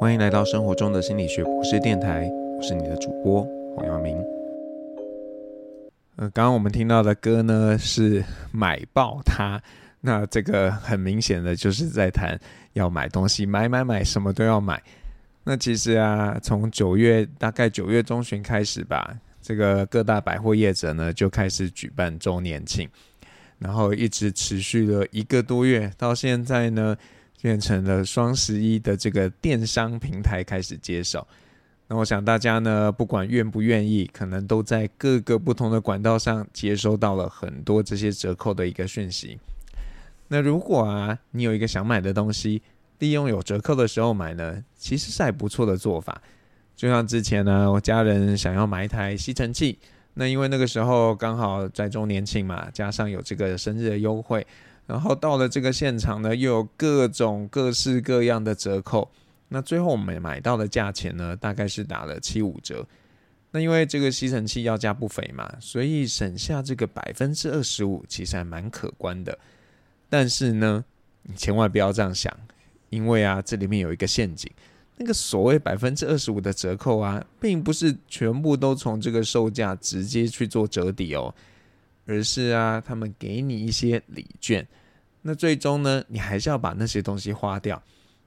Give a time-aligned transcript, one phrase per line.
[0.00, 4.16] 欢迎来到生活中的心理学博士电台，我是你的主播黄耀明。
[6.14, 8.22] 呃，刚刚我们听到的歌呢是
[8.52, 9.60] 买爆它，
[10.00, 12.38] 那这个很明显的就是在谈
[12.74, 14.80] 要买东西，买买买，什么都要买。
[15.42, 19.12] 那其实啊，从九月大概九月中旬开始吧，
[19.42, 22.88] 这个各大百货业者呢就开始举办周年庆，
[23.58, 26.96] 然后一直持续了一个多月，到现在呢。
[27.40, 31.26] 变成了双十一的这个电商平台开始接手，
[31.86, 39.38] 那我想大家呢，不管愿不愿意，可能都在各个不同的管道上接收到了很多这些折扣的一个讯息。
[40.26, 42.60] 那如果啊，你有一个想买的东西，
[42.98, 46.20] 利用有折扣的时候买呢，其实是还不错的做法。
[46.76, 49.78] 就像之前呢，我家人想要买一台吸尘器，
[50.14, 54.46] 那因为那个时候刚好在周年庆嘛，加上有这个生日的优惠。
[54.88, 59.10] 然后到了这个现场呢，又有各种各式各样的折扣。
[59.50, 62.86] 那最后我们买到的价钱呢，大概是打了七五折。
[63.50, 69.38] 那因为这个吸尘器要价不菲嘛，所以省下这个百分之二十五，其实还蛮可观的。
[70.08, 70.82] 但是呢，
[71.22, 72.34] 你千万不要这样想，
[72.88, 74.50] 因为啊，这里面有一个陷阱。
[74.96, 81.34] 那个所谓百分之二十五的折扣啊，并不是全部都从这个售价直接去做折抵哦。
[82.08, 84.66] 而是啊，他们给你一些礼券，
[85.20, 87.80] 那最终呢，你还是要把那些东西花掉。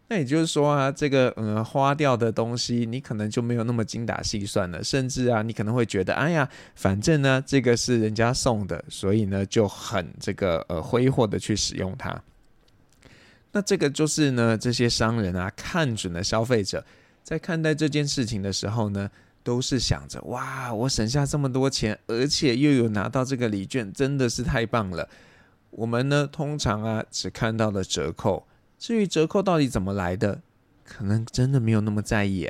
[0.07, 12.21] 那也就是说啊，这个呃花掉的东西，你可能就没有那么精打细算了，甚至啊，你可能会觉得，哎呀，反正呢，这个是人家送的，所以呢，就很这个呃挥霍的去使用它。
[13.51, 16.85] 那这个就是呢，这些商人啊，看准了消费者，
[17.23, 19.09] 在看待这件事情的时候呢。
[19.43, 25.07] 都是想着哇，我省下这么多钱，而且又有拿到这个礼券，真的是太棒了。
[25.71, 28.45] 我们呢，通常啊，只看到了折扣，
[28.77, 30.41] 至于折扣到底怎么来的，
[30.83, 32.49] 可能真的没有那么在意。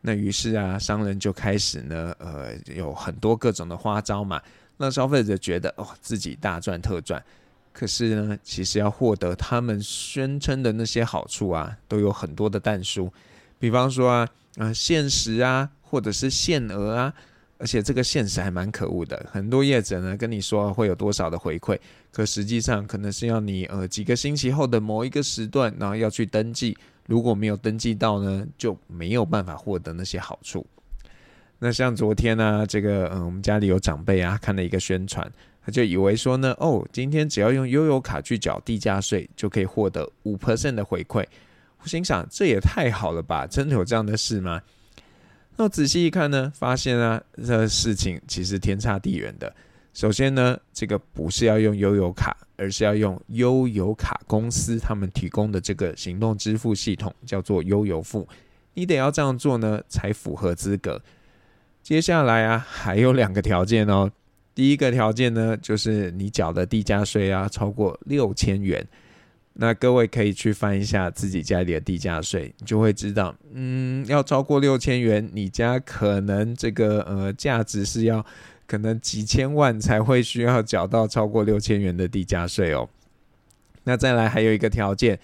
[0.00, 4.42] 那于是啊，商人就开始呢，呃，有很多各种的花招嘛，
[4.78, 7.22] 让消费者觉得哦，自己大赚特赚。
[7.72, 13.12] 可是呢，其实要获得他们宣称的那些好处啊，都有很多的但书。
[13.58, 14.18] 比方说啊，
[14.56, 15.70] 啊、呃，限时啊。
[15.92, 17.12] 或者是限额啊，
[17.58, 19.26] 而且这个限时还蛮可恶的。
[19.30, 21.78] 很多业者呢跟你说会有多少的回馈，
[22.10, 26.74] 可实际上可能是要你呃几个星期后的某一个时段，然后要去登记。
[27.06, 30.66] 如果没有登记到呢，就没有办法获得那些好处。
[31.58, 35.30] 那像昨天呢、啊，这个嗯，我们家里有长辈啊，看了一个宣传，
[35.62, 41.26] 他就以为说呢，哦，今天只要用悠游卡去缴地价税，就可以获得五 percent 的回馈。
[41.82, 43.46] 我心想，这也太好了吧？
[43.46, 44.62] 真的有这样的事吗？
[45.62, 49.54] 那仔细一看呢，发现啊，这事情其实天差地远的。
[49.94, 58.26] 首先呢，这个不是要用悠游卡，而是要用悠游卡公司他们提供的这个行动支付系统，叫做悠游付。
[58.74, 61.00] 你得要这样做呢，才符合资格。
[61.80, 64.10] 接下来啊，还有两个条件哦。
[64.56, 68.84] 第一个条件呢，就是你缴的地价税啊，超过六千元。
[69.54, 78.24] 那各位可以去翻一下自己家里的地价税，你就会知道，嗯，要超过六千元，你家可能这个呃价值是要
[78.66, 82.88] 可能几千万才会需要缴到超过六千元的地价税哦。
[83.84, 85.18] 那再来还有一个条件，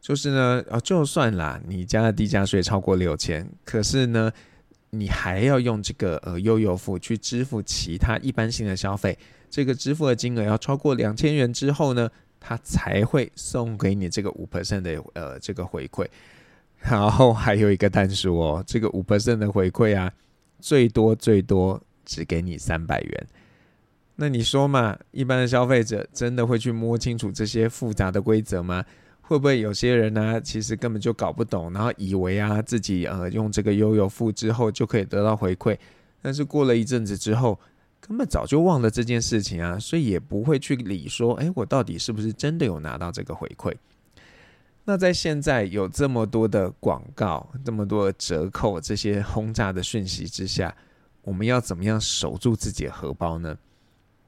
[0.00, 4.30] 就是呢，哦，就算啦，你家的地价税超过六千，可是呢，
[4.90, 9.16] 你还要用这个呃悠游付去支付其他一般性的消费，
[9.48, 12.10] 这个支付的金额要超过两千元之后呢，
[12.44, 16.04] 他才会送给你这个五 percent 的呃这个回馈，
[16.80, 20.12] 然后还有一个但书哦，这个五 percent 的回馈啊，
[20.58, 23.26] 最多最多只给你三百元。
[24.16, 28.84] 那你说嘛，一般的消费者真的会去摸清楚这些复杂的规则吗？
[29.20, 35.78] 会不会有些人呢、其实根本就搞不懂，然后以为啊自己呃用这个悠游付之后就可以得到回馈，
[36.20, 37.56] 但是过了一阵子之后。
[38.12, 43.74] 根本早就忘了这件事情啊，所以也不会去理说，诶，我到底是不是真的有拿到这个回馈？
[44.84, 50.76] 那在现在有这么多的广告、这么多折扣、这些轰炸的讯息之下，
[51.22, 53.56] 我们要怎么样守住自己的荷包呢？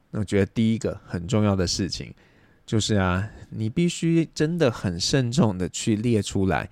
[0.09, 2.11] 那我觉得第一个很重要的事情
[2.65, 6.67] 就是啊，你必须真的很慎重的去列出来，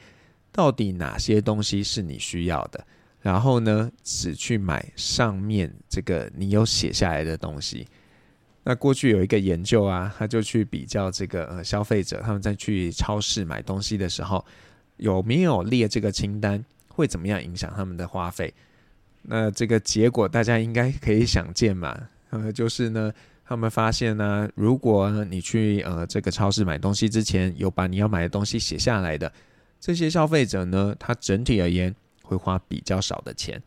[0.52, 2.84] 到底哪些东西是你需要的。
[3.24, 7.88] 然后呢，只去买上面这个你有写下来的东西。
[8.66, 14.44] 那过去有一个研究啊，他就去比较这个呃消费者他们在去超市买东西的时候，
[14.98, 18.54] 有没有列这个清单，会怎么样影响他们的花费？
[19.22, 21.98] 那这个结果大家应该可以想见嘛，
[22.30, 23.10] 呃，就是呢，
[23.46, 29.32] 他们发现呢，如果你去呃这个超市买东西之前，有把你要买的东西写下来的。
[29.80, 31.94] 这些消费者呢，他整体而言
[32.34, 33.62] 会花比较少的钱。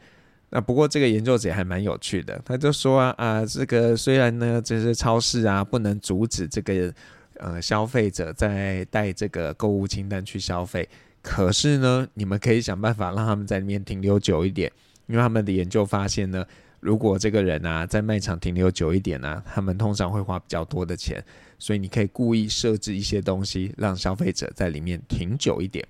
[0.50, 6.94] 那不过这个研究者还蛮有趣的，他就说啊啊，这个虽然呢，这些超市啊不能阻止这个
[7.38, 10.88] 呃消费者在带这个购物清单去消费，
[11.20, 14.70] 可是呢，你们可以想办法让他们在里面停留久一点，
[15.06, 16.46] 因为他们的研究发现呢，
[16.78, 21.22] 如果这个人啊在卖场停留久一点呢、他们通常会花比较多的钱，
[21.58, 25.84] 所以你可以故意设置一些东西，让消费者在里面停久一点。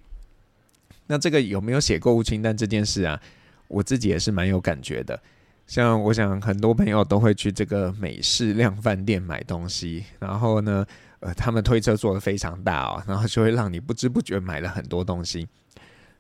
[1.06, 3.20] 那这个有没有写购物清单这件事啊？
[3.68, 5.20] 我自己也是蛮有感觉的，
[5.66, 10.86] 像我想很多朋友都会去这个美式量贩店买东西，然后呢，
[11.18, 15.48] 呃，他们推车做得非常大哦，然后就会让你不知不觉买了很多东西。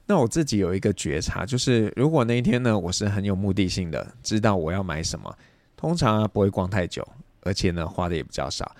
[0.06, 5.32] 那我自己有一个觉察，就是如果那一天呢，我是很有目的性的，知道我要买什么，
[5.76, 7.06] 通常啊不会逛太久，
[7.42, 8.74] 而且呢花的也比较少。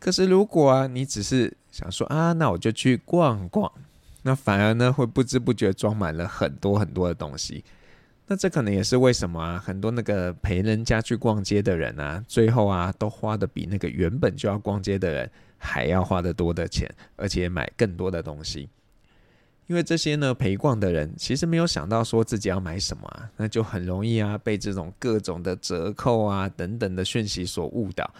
[0.00, 3.70] 可是如果啊你只是想说啊，那我就去逛逛，
[4.22, 7.64] 那反而呢会不知不觉装满了很多很多的东西。
[8.26, 16.86] 那这可能也是为什么啊，很多那个陪人家去逛街的人啊，最后啊都花的比那个原本就要逛街的人还要花得多的钱，
[17.16, 18.68] 而且买更多的东西。
[19.66, 28.12] 因为这些呢陪逛的人其实没有想到说自己要买什么啊，那就很容易啊被这种各种的折扣啊等等的讯息所误导。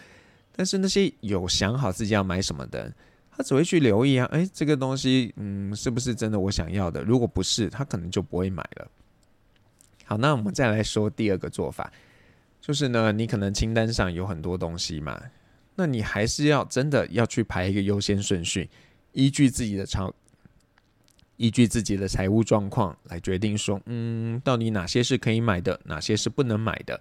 [0.56, 2.92] 但是那些有想好自己要买什么的，
[3.38, 7.04] 他只会去留意啊，诶，这个东西嗯是不是真的我想要的？
[7.04, 8.90] 如果不是，他可能就不会买了。
[10.04, 11.92] 好，那我们再来说第二个做法，
[12.60, 15.22] 就是呢，你可能清单上有很多东西嘛，
[15.76, 18.68] 那你还是要真的要去排一个优先顺序，
[19.12, 20.10] 依据自己的财，
[21.36, 27.00] 依据自己的财务状况来决定说，嗯，到底哪些是可以买的，哪些是不能买的。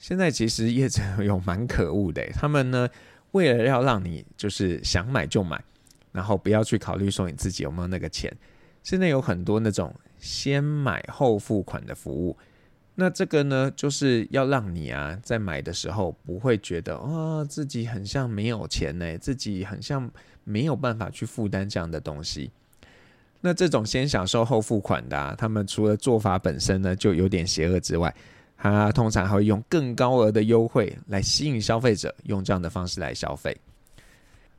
[0.00, 2.88] 现在其实业者有蛮可恶的，他们呢，
[3.32, 5.62] 为了要让你就是想买就买，
[6.12, 8.34] 然后不要去考虑说你自己有没有那个钱。
[8.82, 12.36] 现在有很多那种先买后付款的服务，
[12.94, 20.10] 那这个呢，就是要让你啊在买的时候不会觉得啊、哦、自己很像没有钱呢，自己很像
[20.44, 22.50] 没有办法去负担这样的东西。
[23.40, 28.14] 那这种先享受后付款的、啊，他们除了做法本身呢就有点邪恶之外，
[28.56, 33.56] 他通常还会用更高额的优惠来吸引消费者用这样的方式来消费。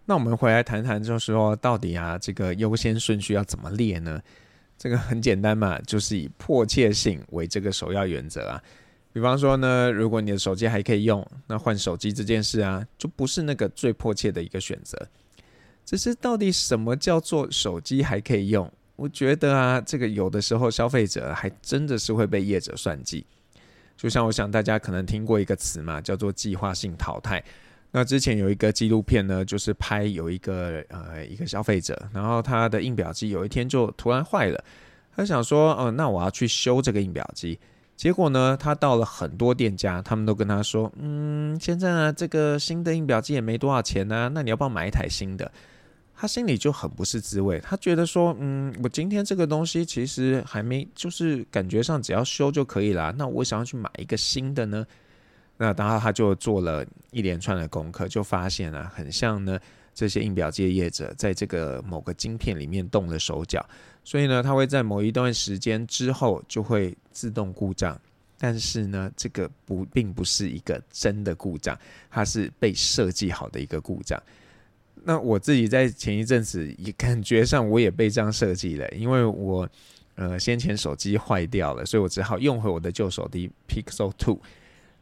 [0.06, 4.22] 那我们回来谈谈，就是说到底啊，这个优先顺序要怎么列呢？
[4.78, 8.62] 这个很简单嘛，就是以迫切性为这个首要原则啊。
[9.12, 14.96] 比方说呢，如果你的手机还可以用，那换手机这件事啊，就不是那个最迫切的一个选择。
[15.84, 18.72] 只是到底什么叫做手机还可以用？
[18.96, 23.26] 我觉得啊，这个有的时候消费者还真的是会被业者算计。
[23.98, 27.44] 就像我想大家可能听过一个词嘛，叫做计划性淘汰。
[27.90, 34.64] 那之前有一个纪录片呢，就是拍有一个呃一个消费者，然后他的印表机有一天就突然坏了，
[35.16, 37.58] 他想说，哦、那我要去修这个印表机。
[37.96, 45.52] 结果呢，他到了很多店家，他们都跟他说，嗯，现在呢这个新的印表机也没多少钱呢、那你要不要买一台新的？
[46.20, 54.84] 他心里就很不是滋味，他觉得说，嗯，我今天这个东西其实还没，就是感觉上只要修就可以了，那我想要去买一个新的呢？
[55.58, 59.60] 那然后他就做了一连串的功课，就发现啊，很像呢
[59.94, 63.64] 这些印表机的业者在这个某个晶片里面动了手脚，
[64.04, 68.00] 所以呢，它会在某一段时间之后就会自动故障。
[68.40, 71.76] 但是呢，这个不并不是一个真的故障，
[72.10, 74.22] 它是被设计好的一个故障。
[75.04, 79.68] 那我自己在前一阵子也感觉上我也被这样设计了，因为我
[80.16, 84.40] 呃先前手机坏掉了，所以我只好用回我的旧手机 Pixel Two。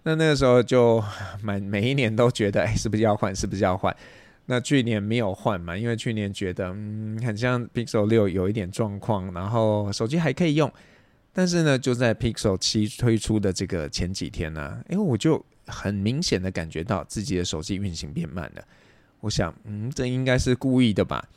[0.03, 1.03] 那那个时候就
[1.41, 3.35] 满每一年都觉得，哎，是不是要换？
[3.35, 3.95] 是不是要换？
[4.45, 10.71] 那去年没有换嘛，因为去年觉得，嗯，很像 Pixel 六有一点状况，然后手机还可以用。
[11.33, 18.63] 但是呢，就在 Pixel 七推出的这个前几天呢、因为我就很明显的感觉到自己的手机运行变慢了。
[19.25, 21.27] 我想，嗯，这应该是故意的吧。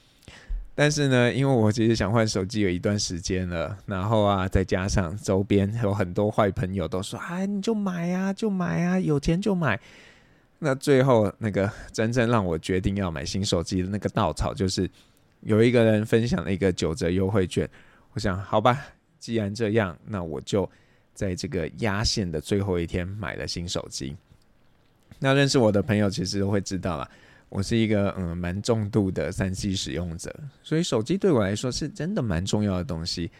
[0.74, 9.80] 但是呢，因为我其实想换手机有一段时间了，然后啊，再加上周边有很多坏朋友都说：“哎，你就买啊，就买啊，有钱就买。”
[10.60, 14.86] 那最后那个真正让我决定要买新手机的那个稻草，就是
[15.40, 17.66] 有一个人分享了一个九折优惠券。
[18.12, 18.78] 我想，好吧，
[19.18, 20.70] 既然这样，那我就
[21.14, 24.14] 在这个压线的最后一天买了新手机。
[25.20, 27.10] 那认识我的朋友其实都会知道了。
[27.48, 33.30] 我是一个嗯蛮重度的三 C 使用者，所以手机对我来说是真的蛮重要的东西。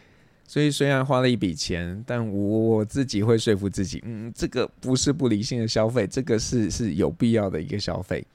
[0.47, 8.25] 所以虽然花了一笔钱，但我自己会说服自己，嗯，这个不是不理性的消费，这个是是有必要的一个消费。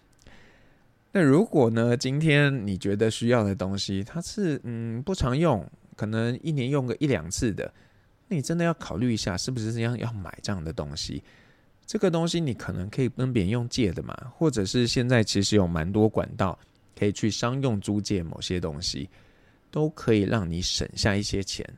[1.10, 7.72] 那如果呢，今天你觉得需要的东西，它是嗯不常用，可能一年用个一两次的，
[8.28, 11.20] 那你真的要考虑一下，是不是这样要买这样的东西？
[11.86, 16.58] 这个东西你可能可以跟别人用借的嘛，或者是现在其实有蛮多管道
[16.98, 19.08] 可以去商用租借某些东西，
[19.70, 21.68] 都可以让你省下一些钱。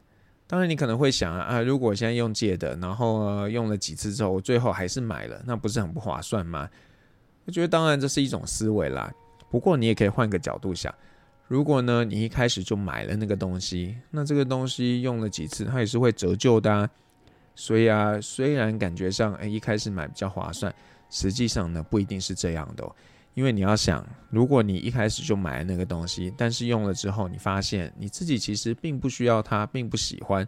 [0.47, 6.71] 当然，你可能会想啊，啊，如果我现在用借的，然后呢，用了几次之后，我最后还是买了，那不是很不划算吗？
[7.45, 9.13] 我觉得当然这是一种思维啦。
[9.51, 10.95] 不过你也可以换个角度想，
[11.49, 16.89] 如果呢你一开始就买了那个东西，那这个东西用了几次，它也是会折旧的啊。
[17.57, 20.73] 所以啊，虽然感觉上诶一开始买比较划算，
[21.11, 22.95] 实际上呢不一定是这样的哦。
[23.35, 30.47] 因为你要想，如果你一开始就买了那个东西，但是用了之后，你发现你自己其实并不需要它，并不喜欢，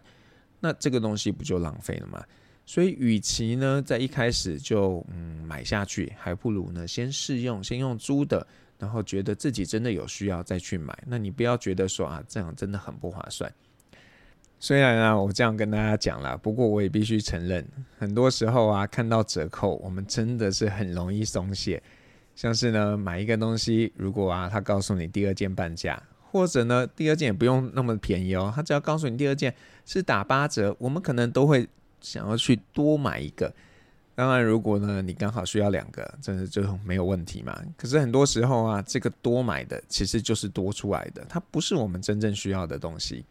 [0.59, 2.23] 那这个东西不就浪费了吗？
[2.65, 8.45] 所以，与其呢在一开始就嗯买下去，还不如呢先试用，先用租的，
[8.77, 10.95] 然后觉得自己真的有需要再去买。
[11.07, 13.51] 那你不要觉得说啊这样真的很不划算。
[14.61, 17.65] 虽然啊，我这样跟大家讲了，不过我也必须承认，
[17.97, 21.81] 很多时候啊，看到折扣，我们真的是很容易松懈。
[22.35, 26.01] 像是呢，买一个东西，如果啊，他告诉你第二件半价，
[26.31, 29.53] 或者呢，第二件也不用那么便宜哦，他只要告诉你第二件
[29.85, 31.65] 是打八折，我们可能都会
[32.01, 33.53] 想要去多买一个。
[34.15, 37.57] 当然，如果呢，你刚好需要两个，真的就没有问题嘛。
[37.77, 43.23] 可是很多时候啊，这个多买的其实就是多出来的，它不是我们真正需要的东西。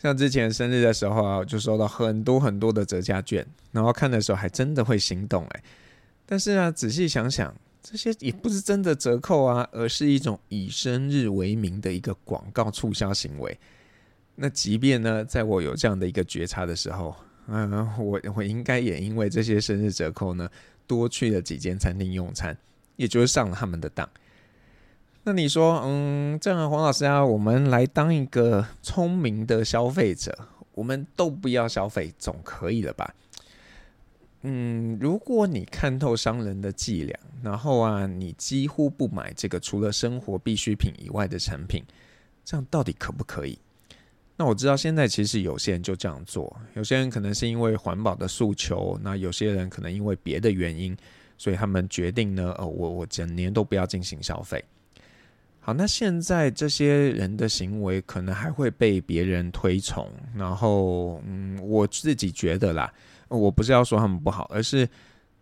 [0.00, 5.62] 像之前生日的时候啊，就收到很多很多的折价券，然后看的时候还真的会心动哎。
[6.24, 7.52] 但是啊，仔细想想，
[7.82, 13.58] 这些也不是真的折扣啊，而是一种以生日为名的一个广告促销行为。
[14.36, 17.16] 那即便呢，在我有这样的一个觉察的时候，
[17.48, 20.48] 嗯，我我应该也因为这些生日折扣呢，
[20.86, 22.56] 多去了几间餐厅用餐，
[22.94, 24.08] 也就是上了他们的当。
[25.28, 30.34] 那你说，嗯，这样黄老师啊，我们来当一个聪明的消费者，
[30.72, 33.14] 我们都不要消费，总可以了吧？
[34.40, 41.84] 嗯，如果你看透商人的伎俩，然后啊，你几乎不买这个除了生活必需品以外的产品，
[42.42, 43.58] 这样到底可不可以？
[44.34, 50.96] 那我知道现在其实有些人就这样做，有些人可能是因为环保的诉求，那有些人可能因为别的原因，
[51.36, 54.64] 所以他们决定呢，哦，我我整年都不要进行消费。
[55.68, 62.90] 好，那现在这些人的行为可能还会被别人推崇，然后，嗯，我自己觉得啦，
[63.28, 64.88] 我不是要说他们不好，而是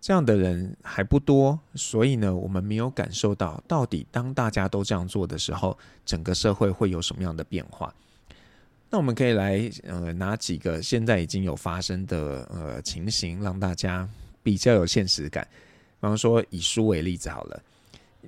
[0.01, 7.95] 这样的人还不多，所以呢，我们没有感受到到底当大家都这样做的时候，整个社会会有什么样的变化。
[8.91, 14.09] 那我们可以来，呃，拿几个现在已经有发生的呃情形，让大家
[14.43, 15.47] 比较有现实感。
[15.53, 17.63] 比方说，以书为例子好了。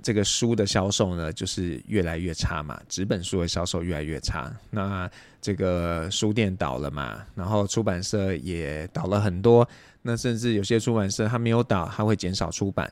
[0.02, 4.52] 这个书的销售呢，就是越来越差嘛，纸本书的销售越来越差。
[4.70, 9.68] 那这个书店倒了嘛，然后出版社也倒了很多。
[10.02, 12.90] 那甚至有些出版社它没有倒，它会减少出版。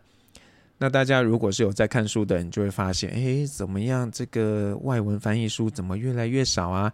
[0.79, 4.11] 那大家如果是有在看书的人，就会发现，哎，怎么样？
[4.11, 6.93] 这个外文翻译书怎么越来越少啊？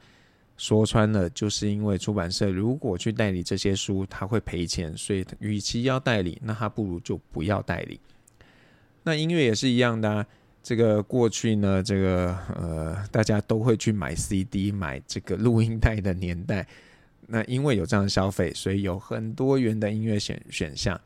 [0.57, 7.99] 说穿了，就是因为出版社如果去代理这些书，他会赔钱，所以与其要代理，那他不如就不要代理。
[9.05, 10.27] 那音乐也是一样的啊，
[10.63, 16.67] 这个过去呢，这个呃，大家都会去买 CD、买这个录音带的年代，
[17.27, 21.01] 那因为有这样的消费，所以有很多元的音乐选选项。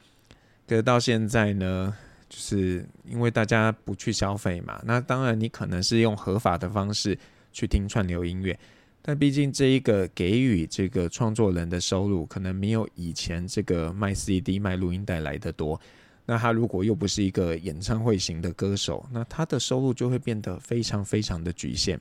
[0.69, 1.95] 可是到现在呢，
[2.29, 7.19] 就是因为大家不去消费嘛，那当然你可能是用合法的方式
[7.53, 8.59] 去听串流音乐，
[9.01, 15.81] 但毕竟这一个给予这个创作人的收入，可能没有以前这个卖 CD、卖录音带来得多。
[16.27, 21.99] 那他如果又不是一个演唱会型的歌手，那他的收入就会变得非常非常的局限。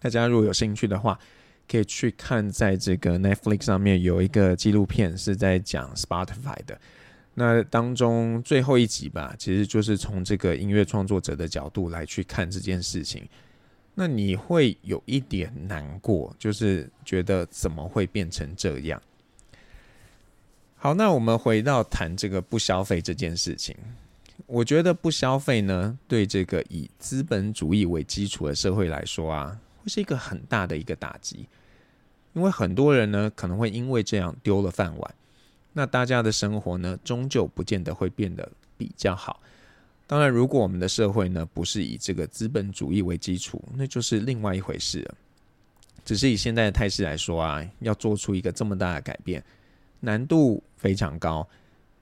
[0.00, 1.18] 大家如果有兴趣的话，
[1.68, 6.78] 可以去看在这个 Netflix 上面有一个纪录片是在讲 Spotify 的。
[7.34, 13.28] 那当中最后一集吧，其实就是从这个音乐创作者的角度来去看这件事情。
[13.94, 19.00] 那你会有一点难过，就是觉得怎么会变成这样？
[20.82, 23.76] 好，那我们回到谈这个不消费这件事情。
[24.46, 31.44] 我觉得不消费呢，对这个以资本主义为基础的社会来说啊，会是一个很大的一个打击。
[32.32, 35.14] 因为很多人呢，可能会因为这样丢了饭碗。
[35.74, 39.38] 那大家的生活呢，终究不见得会变得比较好。
[40.06, 45.14] 当然，如果我们的社会呢，不是以这个资本主义为基础，那就是另外一回事了。
[46.06, 49.44] 只是以现在的态势来说啊，要做出一个这么大的改变。
[50.00, 51.48] 难度非常高，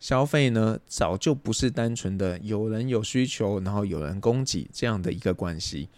[0.01, 5.89] 消费呢，早就不是单纯的有人有需求，然后有人供给这样的一个关系，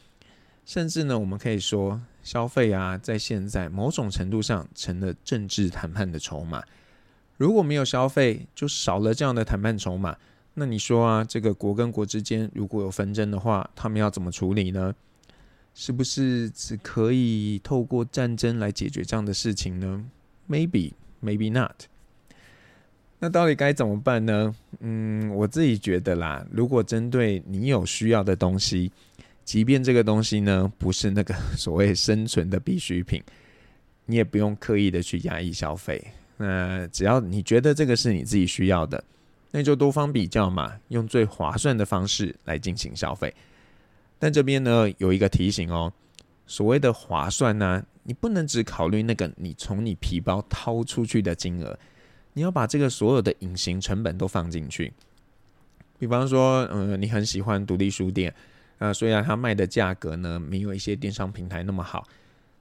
[0.65, 6.63] 甚至呢，我们可以说，消费啊，在现在某种程度上成了政治谈判的筹码。
[7.37, 10.17] 如果没有消费，就少了这样的谈判筹码。
[10.55, 14.95] 那你说啊，这个国跟国之间如果有纷争的话，他们要怎么处理呢？
[15.73, 20.05] 是不是只可以透过战争来解决这样的事情呢
[20.49, 20.93] ？Maybe,
[21.23, 21.85] maybe not。
[23.19, 24.55] 那到底该怎么办呢？
[24.81, 28.91] 嗯，我自己觉得啦，如果针对你有需要的东西，
[29.45, 33.23] 即便这个东西呢不是那个 所谓生存的必需品，
[34.07, 36.03] 你也不用刻意的去压抑消费。
[36.39, 39.05] 那只要你觉得这个是你自己需要的。
[39.51, 43.35] 那就多方比较嘛，用最划算的方式来进行消费。
[44.19, 45.93] 但这边呢有一个提醒哦，
[46.47, 51.79] 所谓的划算呢，你不能只考虑那个你从你皮包掏出去的金额，
[52.33, 54.93] 你要把这个所有的隐形成本都放进去。
[55.99, 58.35] 比方说，嗯，你很喜欢独立书店，
[58.79, 62.07] 啊，虽然它卖的价格呢没有一些电商平台那么好，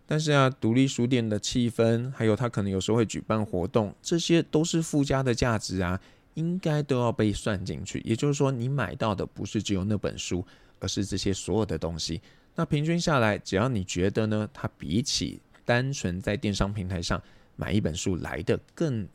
[0.05, 6.00] 但是啊，独立书店的气氛，还有它可能有时候会举办活动，这些都是附加的价值啊。
[6.36, 10.46] 应该都要被算进去，也就是说，你买到的不是只有那本书，
[10.79, 12.22] 而是这些所有的东西。
[12.56, 17.22] 那平均下来，只要你觉得呢，它比起单纯在电商平台上
[17.56, 19.08] 买一本书来的更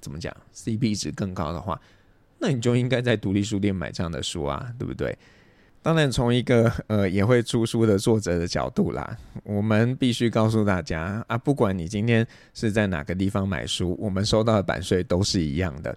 [0.00, 1.80] 怎么讲，CP 值更高的话，
[2.38, 5.16] 那你就应该在独立书店买这样的书啊，对不对？
[5.82, 15.96] 当然，从一个呃也会出书的作者的角度啦，我们必须告诉大家啊，不管你今天是在哪个地方买书，我们收到的版税都是一样的。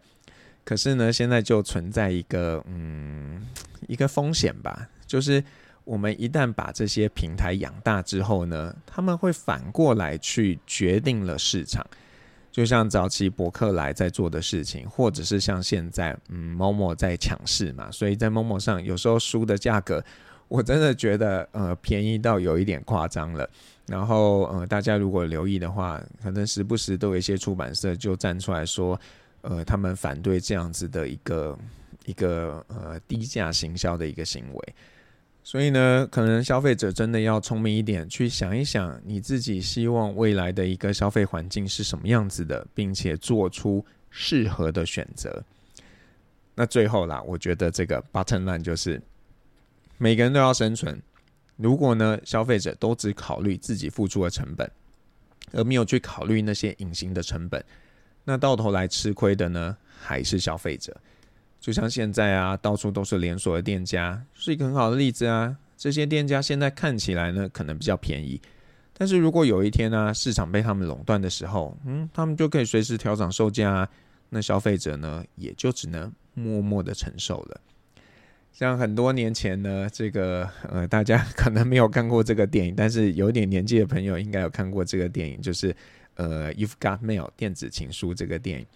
[0.63, 3.45] 可是呢，现在就存在一个嗯
[3.89, 5.43] 一个风险吧，就是
[5.85, 11.85] 我们一旦把这些平台养大之后呢，他们会反过来去决定了市场，
[12.51, 20.03] 就像早期博客来在做的事情，或者是像现在嗯某某在抢市嘛，所以在某某上有时候书的价格，
[20.47, 23.49] 我真的觉得呃便宜到有一点夸张了。
[23.87, 28.99] 然后呃大家如果留意的话，可能时不时都有一些出版社就站出来说。
[29.45, 31.59] 呃，他们反对这样子的一个
[32.05, 34.75] 一个呃低价行销的一个行为，
[35.45, 45.43] 所以呢，可能消费者真的要聪明一点，去想一想你自己希望未来的一个消费环境是什么样子的，并且做出适合的选择。
[46.55, 49.01] 那最后啦，我觉得这个 button line 就是
[49.97, 51.01] 每个人都要生存。
[51.57, 54.71] 如果呢，消费者都只考虑自己付出的成本，
[55.51, 57.63] 而没有去考虑那些隐形的成本。
[58.23, 60.95] 那到头来吃亏的呢，还是消费者。
[61.63, 65.55] 就像现在啊，到处都是连锁的店家，是一个很好的例子啊。
[65.77, 68.41] 这些店家现在看起来呢，可能比较便宜，
[68.97, 73.89] 但是如果有一天呢、市场被他们垄断的时候，嗯，他们就可以随时调涨售价啊。
[74.27, 77.61] 那消费者呢，也就只能默默的承受了。
[78.51, 85.73] 像很多年前呢，这个呃，大家 可能没有看过这个电影，但是有点年纪的朋友应该有看过这个电影，就是。
[86.15, 88.67] 呃，You've Got Mail 电子情书这个电影，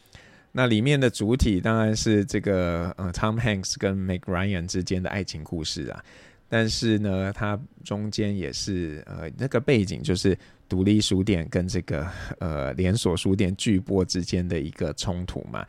[0.57, 6.03] 那里面的主体当然是这个呃 Tom Hanks 跟 Meg Ryan 之间的爱情故事啊。
[6.49, 10.35] 但是呢，它中间也是呃那个背景就是
[10.67, 15.63] 独立书店跟这个呃连锁书店巨波之间的一个冲突嘛。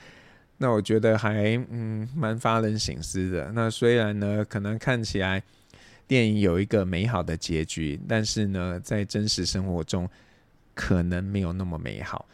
[0.57, 3.53] 那我觉得还嗯蛮发人省思的。
[3.55, 5.43] 那虽然呢，可能看起来
[6.07, 10.09] 电影有一个美好的结局，但是呢，在真实生活中。
[10.81, 12.25] 可能没有那么美好，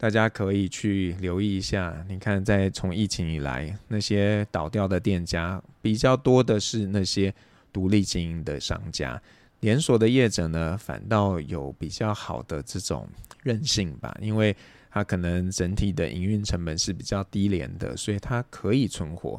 [0.00, 1.94] 大家可以去留意一下。
[2.08, 7.34] 你看，在从疫情以来，那些倒掉的店家比较多的是那些
[7.70, 9.20] 独立经营的商家，
[9.60, 13.06] 连锁的业者呢，反倒有比较好的这种
[13.42, 14.56] 韧性吧，因为
[14.90, 19.38] 它可能整体的营运成本是比较低廉的，所以它可以存活。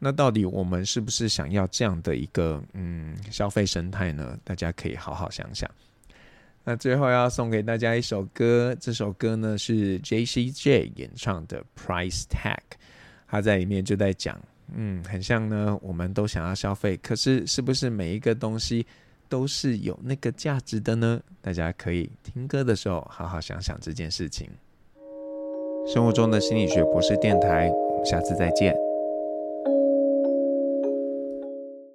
[0.00, 4.36] 那到底我们是不是想要这样的一个嗯消费生态呢？
[4.42, 5.70] 大家可以好好想想。
[6.64, 12.56] 那最后要送给大家一首歌，这首歌呢是 J.C.J 演唱的《Price Tag》，
[13.28, 14.40] 他在里面就在讲，
[14.74, 18.86] 嗯，很像呢，我们都想要消费，可是是不是每一个东西
[19.28, 21.20] 都是有那个价值的呢？
[21.42, 24.48] 大家可以听歌的时候好好想想这件事情。
[25.86, 28.93] 生活中的心理学博士电台，我们下次再见。